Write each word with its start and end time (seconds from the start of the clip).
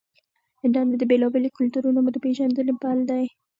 انټرنیټ 0.65 0.97
د 0.99 1.03
بېلابېلو 1.11 1.55
کلتورونو 1.57 1.99
د 2.11 2.17
پیژندنې 2.25 2.73
پل 2.81 2.97
دی. 3.09 3.25